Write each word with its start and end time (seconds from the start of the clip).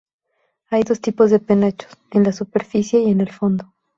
Hay 0.71 0.81
dos 0.81 0.99
tipos 0.99 1.29
de 1.29 1.37
penachos: 1.37 1.91
en 2.09 2.23
la 2.23 2.31
superficie 2.33 3.01
y 3.01 3.11
en 3.11 3.21
el 3.21 3.31
fondo. 3.31 3.71